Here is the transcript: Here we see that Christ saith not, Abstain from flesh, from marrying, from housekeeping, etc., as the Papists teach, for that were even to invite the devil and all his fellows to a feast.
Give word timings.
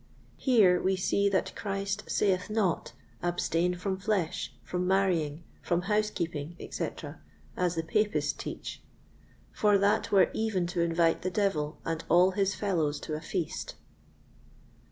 Here 0.37 0.81
we 0.81 0.95
see 0.95 1.29
that 1.29 1.55
Christ 1.55 2.09
saith 2.09 2.49
not, 2.49 2.93
Abstain 3.21 3.75
from 3.75 3.97
flesh, 3.97 4.51
from 4.63 4.87
marrying, 4.87 5.43
from 5.61 5.83
housekeeping, 5.83 6.55
etc., 6.59 7.21
as 7.55 7.75
the 7.75 7.83
Papists 7.83 8.33
teach, 8.33 8.81
for 9.51 9.77
that 9.77 10.11
were 10.11 10.31
even 10.33 10.65
to 10.65 10.81
invite 10.81 11.21
the 11.21 11.29
devil 11.29 11.77
and 11.85 12.03
all 12.09 12.31
his 12.31 12.55
fellows 12.55 12.99
to 13.01 13.13
a 13.13 13.21
feast. 13.21 13.75